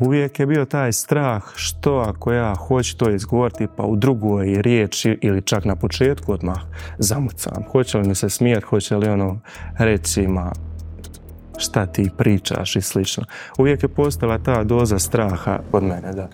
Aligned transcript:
uvijek 0.00 0.40
je 0.40 0.46
bio 0.46 0.64
taj 0.64 0.92
strah 0.92 1.42
što 1.54 1.96
ako 1.96 2.32
ja 2.32 2.54
hoću 2.54 2.96
to 2.96 3.10
izgovoriti 3.10 3.66
pa 3.76 3.82
u 3.82 3.96
drugoj 3.96 4.62
riječi 4.62 5.18
ili 5.22 5.42
čak 5.42 5.64
na 5.64 5.76
početku 5.76 6.32
odmah 6.32 6.58
zamucam. 6.98 7.64
Hoće 7.72 7.98
li 7.98 8.08
mi 8.08 8.14
se 8.14 8.30
smijeti, 8.30 8.66
hoće 8.66 8.96
li 8.96 9.08
ono 9.08 9.40
reći 9.78 10.26
ma 10.26 10.52
šta 11.58 11.86
ti 11.86 12.10
pričaš 12.18 12.76
i 12.76 12.80
slično. 12.80 13.24
Uvijek 13.58 13.82
je 13.82 13.88
postala 13.88 14.38
ta 14.38 14.64
doza 14.64 14.98
straha 14.98 15.58
kod 15.70 15.82
mene 15.82 16.12
da 16.12 16.28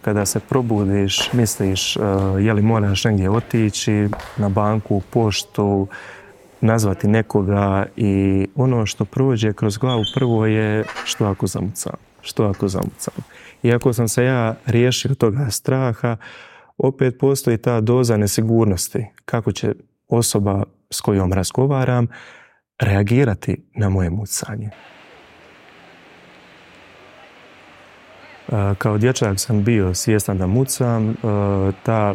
kada 0.00 0.26
se 0.26 0.40
probudiš, 0.40 1.32
misliš 1.32 1.96
uh, 1.96 2.02
je 2.40 2.52
li 2.52 2.62
moraš 2.62 3.04
negdje 3.04 3.30
otići 3.30 4.08
na 4.36 4.48
banku, 4.48 5.02
poštu, 5.10 5.88
nazvati 6.60 7.08
nekoga 7.08 7.86
i 7.96 8.46
ono 8.56 8.86
što 8.86 9.04
prođe 9.04 9.52
kroz 9.52 9.78
glavu 9.78 10.04
prvo 10.14 10.46
je 10.46 10.84
što 11.04 11.24
ako 11.24 11.46
zamucam, 11.46 11.96
što 12.20 12.44
ako 12.44 12.68
zamucam. 12.68 13.14
Iako 13.62 13.92
sam 13.92 14.08
se 14.08 14.24
ja 14.24 14.54
riješio 14.66 15.14
toga 15.14 15.50
straha, 15.50 16.16
opet 16.78 17.18
postoji 17.18 17.58
ta 17.58 17.80
doza 17.80 18.16
nesigurnosti 18.16 19.06
kako 19.24 19.52
će 19.52 19.74
osoba 20.08 20.62
s 20.90 21.00
kojom 21.00 21.32
razgovaram 21.32 22.06
reagirati 22.78 23.56
na 23.74 23.88
moje 23.88 24.10
mucanje. 24.10 24.70
Kao 28.78 28.98
dječak 28.98 29.40
sam 29.40 29.64
bio 29.64 29.94
svjestan 29.94 30.38
da 30.38 30.46
mucam. 30.46 31.14
Ta, 31.82 32.14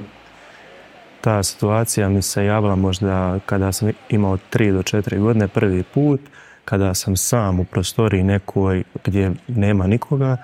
ta 1.21 1.43
situacija 1.43 2.09
mi 2.09 2.21
se 2.21 2.45
javila 2.45 2.75
možda 2.75 3.39
kada 3.45 3.71
sam 3.71 3.91
imao 4.09 4.37
3 4.53 4.71
do 4.71 4.79
4 4.79 5.19
godine 5.19 5.47
prvi 5.47 5.83
put, 5.83 6.21
kada 6.65 6.93
sam 6.93 7.17
sam 7.17 7.59
u 7.59 7.65
prostoriji 7.65 8.23
nekoj 8.23 8.83
gdje 9.03 9.31
nema 9.47 9.87
nikoga, 9.87 10.37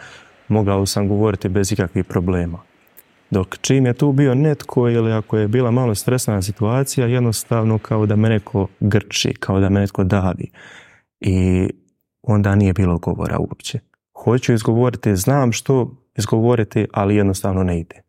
mogao 0.48 0.86
sam 0.86 1.08
govoriti 1.08 1.50
bez 1.50 1.72
ikakvih 1.72 2.06
problema. 2.06 2.60
Dok 3.30 3.58
čim 3.62 3.86
je 3.86 3.94
tu 3.94 4.12
bio 4.12 4.36
netko 4.36 4.90
ili 4.90 5.12
ako 5.12 5.38
je 5.38 5.48
bila 5.48 5.72
malo 5.72 5.96
stresna 5.96 6.42
situacija, 6.42 7.08
jednostavno 7.08 7.78
kao 7.78 8.06
da 8.06 8.16
me 8.16 8.30
neko 8.30 8.68
grči, 8.80 9.34
kao 9.34 9.60
da 9.60 9.70
me 9.70 9.80
netko 9.80 10.04
davi. 10.04 10.52
I 11.20 11.68
onda 12.24 12.56
nije 12.56 12.74
bilo 12.74 12.98
govora 12.98 13.38
uopće 13.40 13.80
hoću 14.24 14.54
izgovoriti, 14.54 15.16
znam 15.16 15.52
što 15.52 15.92
izgovoriti, 16.18 16.88
ali 16.94 17.16
jednostavno 17.16 17.64
ne 17.64 17.80
ide. 17.80 18.02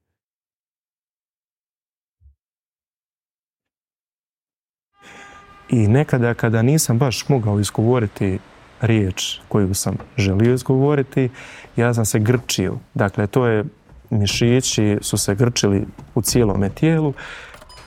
I 5.69 5.89
nekada 5.89 6.35
kada 6.35 6.63
nisam 6.63 6.99
baš 6.99 7.29
mogao 7.29 7.61
izgovoriti 7.61 8.39
riječ 8.81 9.41
koju 9.49 9.75
sam 9.75 9.97
želio 10.17 10.55
izgovoriti, 10.55 11.31
ja 11.77 11.95
sam 11.95 12.05
se 12.05 12.19
grčio. 12.19 12.79
Dakle, 12.95 13.27
to 13.27 13.47
je, 13.47 13.65
mišići 14.11 14.99
su 15.01 15.17
se 15.17 15.35
grčili 15.35 15.87
u 16.15 16.23
cijelome 16.23 16.69
tijelu 16.71 17.15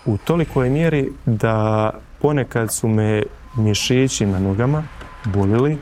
u 0.06 0.18
tolikoj 0.18 0.70
mjeri 0.70 1.12
da 1.26 1.92
ponekad 2.22 2.74
su 2.74 2.88
me 2.88 3.24
mišići 3.58 4.26
na 4.26 4.40
nogama 4.40 4.84
bolili 5.26 5.78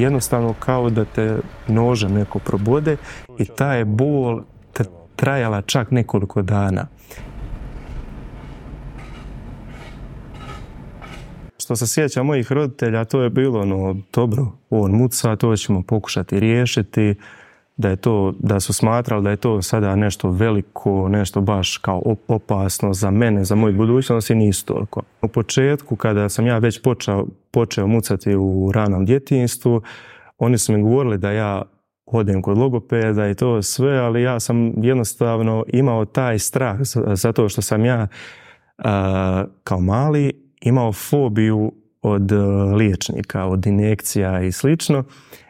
jednostavno 0.00 0.54
kao 0.58 0.90
da 0.90 1.04
te 1.04 1.38
nože 1.68 2.08
neko 2.08 2.38
probode 2.38 2.96
i 3.38 3.44
ta 3.44 3.74
je 3.74 3.84
bol 3.84 4.40
trajala 5.18 5.62
čak 5.62 5.90
nekoliko 5.90 6.42
dana. 6.42 6.86
Što 11.58 11.76
se 11.76 11.86
sjeća 11.86 12.22
mojih 12.22 12.52
roditelja, 12.52 13.04
to 13.04 13.22
je 13.22 13.30
bilo 13.30 13.60
ono, 13.60 13.96
dobro, 14.14 14.52
on 14.70 14.90
muca, 14.90 15.36
to 15.36 15.56
ćemo 15.56 15.82
pokušati 15.82 16.40
riješiti 16.40 17.14
da 17.78 17.88
je 17.88 17.96
to, 17.96 18.34
da 18.38 18.60
su 18.60 18.72
smatrali 18.72 19.24
da 19.24 19.30
je 19.30 19.36
to 19.36 19.62
sada 19.62 19.96
nešto 19.96 20.30
veliko, 20.30 21.08
nešto 21.08 21.40
baš 21.40 21.76
kao 21.76 22.02
opasno 22.28 22.92
za 22.92 23.10
mene, 23.10 23.44
za 23.44 23.54
moju 23.54 23.76
budućnost 23.76 24.30
i 24.30 24.34
nisu 24.34 24.66
toliko. 24.66 25.02
U 25.22 25.28
početku 25.28 25.96
kada 25.96 26.28
sam 26.28 26.46
ja 26.46 26.58
već 26.58 26.82
počeo, 26.82 27.26
počeo 27.50 27.86
mucati 27.86 28.34
u 28.36 28.72
ranom 28.74 29.04
djetinstvu, 29.04 29.82
oni 30.38 30.58
su 30.58 30.72
mi 30.72 30.82
govorili 30.82 31.18
da 31.18 31.30
ja 31.30 31.62
odem 32.06 32.42
kod 32.42 32.58
logopeda 32.58 33.28
i 33.28 33.34
to 33.34 33.62
sve, 33.62 33.98
ali 33.98 34.22
ja 34.22 34.40
sam 34.40 34.72
jednostavno 34.84 35.64
imao 35.72 36.04
taj 36.04 36.38
strah 36.38 36.76
zato 37.14 37.48
što 37.48 37.62
sam 37.62 37.84
ja 37.84 38.06
kao 39.64 39.80
mali 39.80 40.32
imao 40.60 40.92
fobiju 40.92 41.72
od 42.02 42.32
liječnika, 42.76 43.44
od 43.44 43.66
injekcija 43.66 44.42
i 44.42 44.52
slično. 44.52 45.04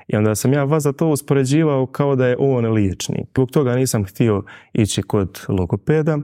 I 0.09 0.17
onda 0.17 0.35
sam 0.35 0.53
ja 0.53 0.65
vas 0.65 0.83
za 0.83 0.93
to 0.93 1.09
uspoređivao 1.09 1.87
kao 1.87 2.17
da 2.17 2.27
je 2.27 2.37
on 2.39 2.73
liječnik. 2.73 3.29
Zbog 3.31 3.51
toga 3.51 3.77
nisam 3.77 4.05
htio 4.05 4.43
ići 4.73 5.03
kod 5.03 5.41
logopeda 5.49 6.19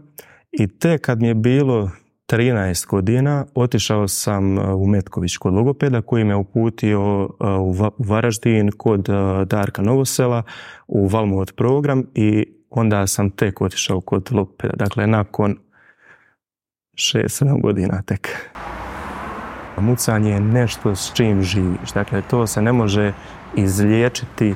i 0.52 0.78
te 0.78 0.98
kad 0.98 1.20
mi 1.20 1.28
je 1.28 1.34
bilo 1.34 1.90
13 2.28 2.86
godina 2.86 3.46
otišao 3.54 4.08
sam 4.08 4.58
uh, 4.58 4.64
u 4.82 4.86
Metković 4.86 5.36
kod 5.36 5.54
logopeda 5.54 6.02
koji 6.02 6.24
me 6.24 6.34
uputio 6.34 7.24
uh, 7.24 7.30
u 7.60 7.74
Varaždin 7.98 8.70
kod 8.76 9.08
uh, 9.08 9.48
Darka 9.48 9.82
Novosela 9.82 10.42
u 10.86 11.08
Valmovat 11.08 11.56
program 11.56 12.04
i 12.14 12.44
onda 12.70 13.06
sam 13.06 13.30
tek 13.30 13.60
otišao 13.60 14.00
kod 14.00 14.28
logopeda. 14.32 14.74
Dakle, 14.76 15.06
nakon 15.06 15.56
6-7 16.94 17.62
godina 17.62 18.02
tek. 18.02 18.28
Mucanje 19.78 20.30
je 20.30 20.40
nešto 20.40 20.96
s 20.96 21.12
čim 21.14 21.42
živiš. 21.42 21.92
Dakle, 21.94 22.22
to 22.22 22.46
se 22.46 22.62
ne 22.62 22.72
može 22.72 23.12
izliječiti 23.56 24.54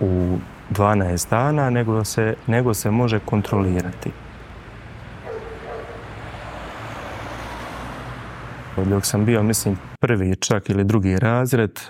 u 0.00 0.38
12 0.70 1.30
dana, 1.30 1.70
nego 1.70 2.04
se, 2.04 2.34
nego 2.46 2.74
se 2.74 2.90
može 2.90 3.18
kontrolirati. 3.18 4.10
Dok 8.84 9.04
sam 9.04 9.24
bio, 9.24 9.42
mislim, 9.42 9.78
prvi 10.00 10.36
čak 10.36 10.70
ili 10.70 10.84
drugi 10.84 11.16
razred, 11.16 11.80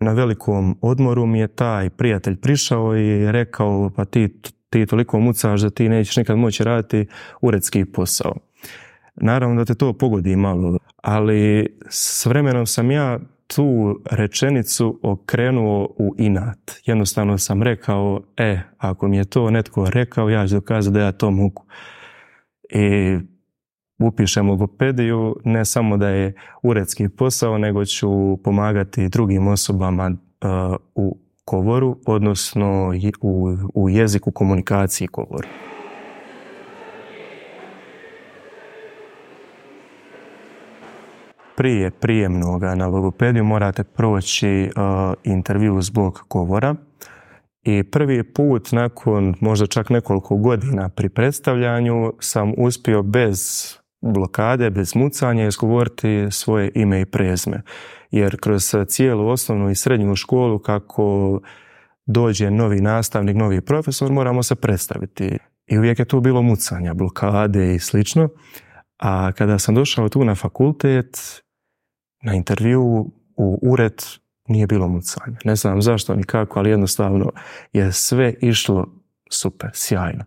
na 0.00 0.12
velikom 0.12 0.78
odmoru 0.80 1.26
mi 1.26 1.38
je 1.38 1.48
taj 1.48 1.90
prijatelj 1.90 2.36
prišao 2.36 2.96
i 2.96 3.32
rekao 3.32 3.90
pa 3.96 4.04
ti, 4.04 4.40
ti 4.70 4.86
toliko 4.86 5.20
mucaš 5.20 5.60
da 5.60 5.70
ti 5.70 5.88
nećeš 5.88 6.16
nikad 6.16 6.36
moći 6.36 6.64
raditi 6.64 7.06
uredski 7.40 7.84
posao. 7.84 8.34
Naravno 9.14 9.56
da 9.56 9.64
te 9.64 9.74
to 9.74 9.92
pogodi 9.92 10.36
malo, 10.36 10.78
ali 10.96 11.66
s 11.88 12.26
vremenom 12.26 12.66
sam 12.66 12.90
ja 12.90 13.18
tu 13.46 14.00
rečenicu 14.10 15.00
okrenuo 15.02 15.88
u 15.98 16.14
inat. 16.18 16.72
Jednostavno 16.84 17.38
sam 17.38 17.62
rekao, 17.62 18.20
e, 18.36 18.60
ako 18.78 19.08
mi 19.08 19.16
je 19.16 19.24
to 19.24 19.50
netko 19.50 19.90
rekao, 19.90 20.28
ja 20.28 20.46
ću 20.46 20.54
dokazati 20.54 20.94
da 20.94 21.00
ja 21.00 21.12
to 21.12 21.30
mogu. 21.30 21.64
I 22.70 23.18
upišem 23.98 24.48
logopediju, 24.48 25.36
ne 25.44 25.64
samo 25.64 25.96
da 25.96 26.08
je 26.08 26.34
uredski 26.62 27.08
posao, 27.08 27.58
nego 27.58 27.84
ću 27.84 28.36
pomagati 28.44 29.08
drugim 29.08 29.48
osobama 29.48 30.10
uh, 30.10 30.76
u 30.94 31.18
govoru, 31.46 31.98
odnosno 32.06 32.92
u, 33.20 33.56
u 33.74 33.88
jeziku 33.88 34.30
komunikaciji 34.30 35.08
govoru. 35.12 35.48
Prije 41.62 41.90
prijemnoga 41.90 42.74
na 42.74 42.86
logopediju 42.86 43.44
morate 43.44 43.84
proći 43.84 44.70
uh, 44.76 45.14
intervju 45.24 45.82
zbog 45.82 46.26
govora. 46.30 46.74
I 47.62 47.82
prvi 47.82 48.32
put 48.32 48.72
nakon 48.72 49.34
možda 49.40 49.66
čak 49.66 49.90
nekoliko 49.90 50.36
godina 50.36 50.88
pri 50.88 51.08
predstavljanju 51.08 52.12
sam 52.20 52.52
uspio 52.58 53.02
bez 53.02 53.38
blokade, 54.00 54.70
bez 54.70 54.94
mucanja 54.94 55.46
izgovoriti 55.46 56.26
svoje 56.30 56.70
ime 56.74 57.00
i 57.00 57.04
prezme. 57.04 57.62
Jer 58.10 58.40
kroz 58.40 58.74
cijelu 58.88 59.28
osnovnu 59.28 59.70
i 59.70 59.74
srednju 59.74 60.16
školu 60.16 60.58
kako 60.58 61.40
dođe 62.06 62.50
novi 62.50 62.80
nastavnik, 62.80 63.36
novi 63.36 63.60
profesor, 63.60 64.12
moramo 64.12 64.42
se 64.42 64.54
predstaviti. 64.54 65.38
I 65.66 65.78
uvijek 65.78 65.98
je 65.98 66.04
tu 66.04 66.20
bilo 66.20 66.42
mucanja, 66.42 66.94
blokade 66.94 67.74
i 67.74 67.78
slično. 67.78 68.28
A 68.98 69.32
kada 69.32 69.58
sam 69.58 69.74
došao 69.74 70.08
tu 70.08 70.24
na 70.24 70.34
fakultet, 70.34 71.42
na 72.22 72.34
intervju 72.34 72.82
u 73.36 73.58
ured 73.62 74.02
nije 74.48 74.66
bilo 74.66 74.88
mucanja. 74.88 75.36
Ne 75.44 75.56
znam 75.56 75.82
zašto 75.82 76.14
ni 76.14 76.24
kako, 76.24 76.58
ali 76.58 76.70
jednostavno 76.70 77.30
je 77.72 77.92
sve 77.92 78.34
išlo 78.40 78.86
super, 79.30 79.70
sjajno. 79.74 80.24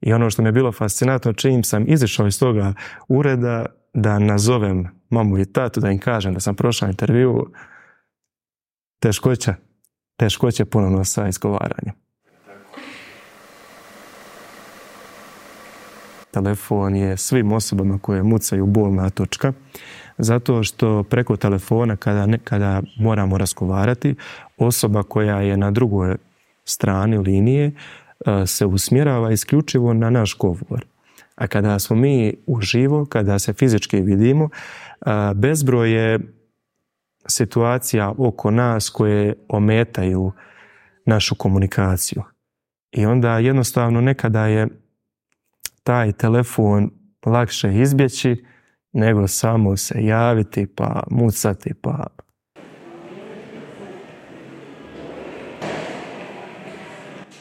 I 0.00 0.12
ono 0.12 0.30
što 0.30 0.42
mi 0.42 0.48
je 0.48 0.52
bilo 0.52 0.72
fascinantno, 0.72 1.32
čim 1.32 1.64
sam 1.64 1.84
izišao 1.88 2.26
iz 2.26 2.38
toga 2.38 2.74
ureda, 3.08 3.66
da 3.94 4.18
nazovem 4.18 4.88
mamu 5.10 5.38
i 5.38 5.52
tatu, 5.52 5.80
da 5.80 5.90
im 5.90 5.98
kažem 5.98 6.34
da 6.34 6.40
sam 6.40 6.54
prošao 6.54 6.88
intervju, 6.88 7.52
teškoća, 8.98 9.54
teškoće 10.16 10.64
ponovno 10.64 11.04
sa 11.04 11.28
izgovaranjem. 11.28 11.94
Telefon 16.30 16.96
je 16.96 17.16
svim 17.16 17.52
osobama 17.52 17.98
koje 17.98 18.22
mucaju 18.22 18.66
bolna 18.66 19.10
točka, 19.10 19.52
zato 20.18 20.62
što 20.62 21.02
preko 21.02 21.36
telefona 21.36 21.96
kada, 21.96 22.26
ne, 22.26 22.38
kada 22.38 22.82
moramo 22.98 23.38
razgovarati, 23.38 24.14
osoba 24.56 25.02
koja 25.02 25.40
je 25.40 25.56
na 25.56 25.70
drugoj 25.70 26.16
strani 26.64 27.18
linije 27.18 27.66
e, 27.66 28.46
se 28.46 28.66
usmjerava 28.66 29.32
isključivo 29.32 29.94
na 29.94 30.10
naš 30.10 30.36
govor. 30.38 30.84
A 31.34 31.46
kada 31.46 31.78
smo 31.78 31.96
mi 31.96 32.34
uživo, 32.46 33.06
kada 33.06 33.38
se 33.38 33.52
fizički 33.52 34.00
vidimo, 34.00 34.48
e, 35.00 35.10
bezbroj 35.34 35.92
je 35.92 36.20
situacija 37.26 38.14
oko 38.18 38.50
nas 38.50 38.88
koje 38.90 39.34
ometaju 39.48 40.32
našu 41.06 41.34
komunikaciju. 41.34 42.22
I 42.92 43.06
onda 43.06 43.38
jednostavno 43.38 44.00
nekada 44.00 44.46
je 44.46 44.68
taj 45.82 46.12
telefon 46.12 46.90
lakše 47.26 47.74
izbjeći 47.74 48.44
nego 48.92 49.28
samo 49.28 49.76
se 49.76 50.04
javiti 50.04 50.66
pa 50.66 51.02
mucati 51.10 51.74
pa 51.74 52.06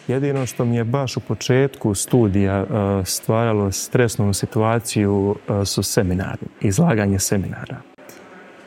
Jedino 0.10 0.46
što 0.46 0.66
mi 0.66 0.76
je 0.76 0.84
baš 0.84 1.18
u 1.18 1.20
početku 1.20 1.94
studija 1.94 2.64
uh, 2.64 3.06
stvaralo 3.06 3.72
stresnu 3.72 4.34
situaciju 4.34 5.36
uh, 5.48 5.68
su 5.68 5.84
seminari, 5.84 6.46
izlaganje 6.62 7.20
seminara. 7.20 7.78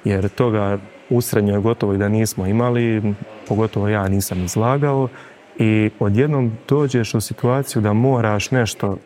Jer 0.04 0.28
toga 0.28 0.78
u 1.10 1.20
srednjoj 1.20 1.60
gotovo 1.60 1.94
i 1.94 1.98
da 1.98 2.08
nismo 2.08 2.46
imali, 2.46 3.14
pogotovo 3.48 3.88
ja 3.88 4.08
nisam 4.08 4.44
izlagao 4.44 5.08
i 5.58 5.90
odjednom 5.98 6.52
dođeš 6.68 7.14
u 7.14 7.20
situaciju 7.20 7.82
da 7.82 7.92
moraš 7.92 8.50
nešto 8.50 8.96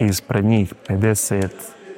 ispred 0.00 0.44
njih 0.44 0.74
50 0.88 1.48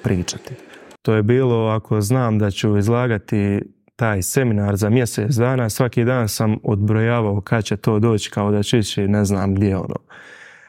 pričati. 0.02 0.54
To 1.02 1.14
je 1.14 1.22
bilo 1.22 1.69
ako 1.69 2.00
znam 2.00 2.38
da 2.38 2.50
ću 2.50 2.78
izlagati 2.78 3.60
taj 3.96 4.22
seminar 4.22 4.76
za 4.76 4.90
mjesec 4.90 5.34
dana, 5.34 5.70
svaki 5.70 6.04
dan 6.04 6.28
sam 6.28 6.56
odbrojavao 6.62 7.40
kad 7.40 7.64
će 7.64 7.76
to 7.76 7.99
doći 7.99 8.31
kao 8.31 8.50
da 8.50 8.62
će 8.62 8.78
ići 8.78 9.08
ne 9.08 9.25
znam 9.25 9.54
gdje 9.54 9.76
ono. 9.76 9.96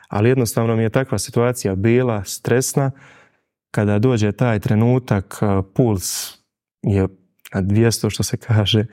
Ali 0.08 0.30
jednostavno 0.30 0.76
mi 0.76 0.84
je 0.84 0.90
takva 0.90 1.18
situacija 1.18 1.76
bila 1.76 2.24
stresna 2.24 2.92
kada 3.72 4.00
dođe 4.00 4.32
taj 4.32 4.60
trenutak, 4.60 5.40
puls 5.76 6.34
je 6.82 7.08
na 7.54 7.62
200 7.62 8.10
što 8.10 8.24
se 8.24 8.38
kaže, 8.38 8.86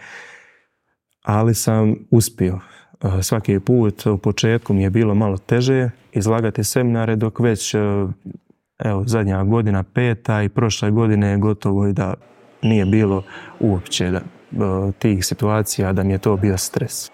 ali 1.22 1.54
sam 1.54 1.94
uspio. 2.10 2.60
Svaki 3.22 3.60
put 3.60 4.06
u 4.06 4.18
početku 4.18 4.74
mi 4.74 4.82
je 4.82 4.90
bilo 4.90 5.14
malo 5.14 5.36
teže 5.38 5.90
izlagati 6.12 6.64
seminare 6.64 7.16
dok 7.16 7.40
već 7.40 7.74
evo 8.84 9.04
zadnja 9.06 9.44
godina 9.44 9.82
peta 9.82 10.42
i 10.42 10.48
prošle 10.48 10.90
godine 10.90 11.38
gotovo 11.38 11.86
i 11.86 11.92
da 11.92 12.14
nije 12.62 12.84
bilo 12.84 13.22
uopće 13.60 14.10
da, 14.10 14.92
tih 14.98 15.26
situacija 15.26 15.92
da 15.92 16.02
mi 16.02 16.12
je 16.12 16.18
to 16.18 16.36
bio 16.36 16.58
stres. 16.58 17.10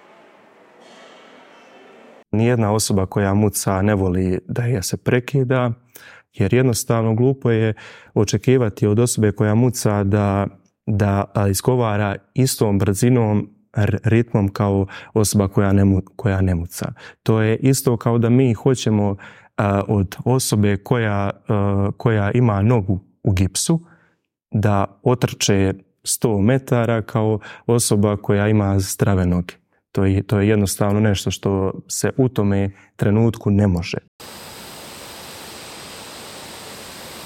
Nijedna 2.33 2.73
osoba 2.73 3.07
koja 3.07 3.35
muca 3.35 3.83
ne 3.83 3.95
voli 3.95 4.39
da 4.49 4.63
je 4.63 4.83
se 4.83 4.97
prekida, 4.97 5.73
jer 6.33 6.55
jednostavno 6.55 7.15
glupo 7.15 7.51
je 7.51 7.75
očekivati 8.15 8.87
od 8.87 8.99
osobe 8.99 9.33
koja 9.33 9.55
muca 9.55 10.05
da, 10.05 10.47
da 10.87 11.25
izgovara 11.51 12.17
istom 12.35 12.79
brzinom 12.79 13.56
ritmom 14.05 14.49
kao 14.49 14.87
osoba 15.15 15.49
koja 15.49 15.73
ne, 15.73 16.01
koja 16.17 16.41
ne 16.41 16.55
muca. 16.55 16.93
To 17.23 17.41
je 17.41 17.57
isto 17.57 17.97
kao 17.97 18.19
da 18.19 18.29
mi 18.29 18.55
hoćemo 18.55 19.17
od 19.89 20.17
osobe 20.25 20.77
koja, 20.77 21.31
koja 21.97 22.31
ima 22.31 22.63
nogu 22.63 23.01
u 23.23 23.33
gipsu 23.33 23.81
da 24.51 24.99
otrče 25.03 25.75
100 26.03 26.41
metara 26.41 27.03
kao 27.03 27.39
osoba 27.67 28.17
koja 28.17 28.49
ima 28.49 28.79
zdrave 28.79 29.27
noge. 29.27 29.55
To 29.93 30.05
je, 30.05 30.23
to 30.23 30.41
je 30.41 30.49
jednostavno 30.49 31.01
nešto 31.01 31.31
što 31.31 31.73
se 31.89 32.11
u 32.17 32.29
tome 32.29 32.71
trenutku 32.97 33.51
ne 33.51 33.67
može. 33.67 33.99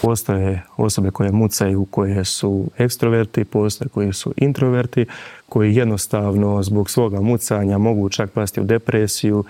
Postoje 0.03 0.63
osobe 0.77 1.11
koje 1.11 1.33
mucaju, 1.33 1.85
koje 1.85 2.25
su 2.25 2.67
ekstroverti, 2.79 3.45
postoje 3.45 3.89
koji 3.89 4.13
su 4.13 4.35
introverti, 4.37 5.07
koji 5.49 5.75
jednostavno 5.75 6.63
zbog 6.63 6.91
svoga 6.91 7.21
mucanja 7.21 7.79
mogu 7.79 8.09
čak 8.09 8.31
pasti 8.31 8.61
u 8.61 8.65
depresiju, 8.65 9.45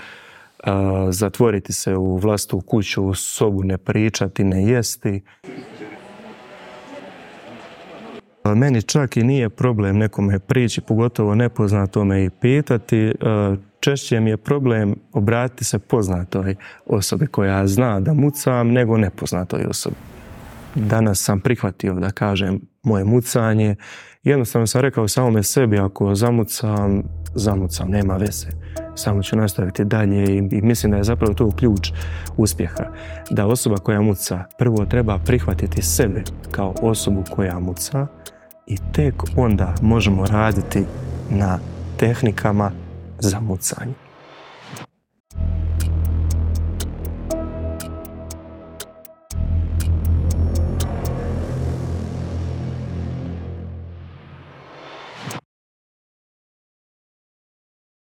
zatvoriti 1.11 1.73
se 1.73 1.97
u 1.97 2.17
vlastu 2.17 2.61
kuću, 2.61 3.05
u 3.05 3.15
sobu, 3.15 3.63
ne 3.63 3.79
pričati, 3.79 4.45
ne 4.45 4.65
jesti. 4.65 5.23
Meni 8.45 8.83
čak 8.83 9.17
i 9.17 9.23
nije 9.23 9.49
problem 9.49 9.99
nekome 9.99 10.39
prići, 10.39 10.81
pogotovo 10.81 11.35
nepoznatome 11.35 12.25
i 12.25 12.31
pitati. 12.31 13.13
Češće 13.81 14.21
mi 14.21 14.31
je 14.31 14.37
problem 14.37 14.95
obratiti 15.13 15.65
se 15.65 15.79
poznatoj 15.79 16.55
osobi 16.87 17.27
koja 17.27 17.67
zna 17.67 18.01
da 18.01 18.13
mucam 18.13 18.69
nego 18.69 18.97
nepoznatoj 18.97 19.65
osobi. 19.69 19.97
Danas 20.75 21.21
sam 21.21 21.41
prihvatio 21.41 21.95
da 21.95 22.11
kažem 22.11 22.61
moje 22.83 23.05
mucanje. 23.05 23.77
Jednostavno 24.23 24.67
sam 24.67 24.81
rekao 24.81 25.09
samome 25.09 25.43
sebi 25.43 25.79
ako 25.79 26.15
zamucam, 26.15 27.03
zamucam, 27.35 27.89
nema 27.89 28.17
veze. 28.17 28.47
Samo 28.95 29.23
ću 29.23 29.37
nastaviti 29.37 29.85
dalje 29.85 30.37
i, 30.37 30.49
i 30.53 30.63
mislim 30.63 30.91
da 30.91 30.97
je 30.97 31.05
zapravo 31.05 31.35
to 31.35 31.51
ključ 31.51 31.93
uspjeha. 32.37 32.85
Da 33.31 33.47
osoba 33.47 33.77
koja 33.77 34.01
muca 34.01 34.45
prvo 34.59 34.87
treba 34.87 35.19
prihvatiti 35.19 35.83
sebe 35.83 36.23
kao 36.51 36.75
osobu 36.83 37.25
koja 37.31 37.59
muca, 37.59 38.07
i 38.71 38.77
tek 38.93 39.15
onda 39.37 39.75
možemo 39.83 40.27
raditi 40.27 40.85
na 41.31 41.59
tehnikama 41.97 42.71
za 43.19 43.41
mucanje. 43.41 44.10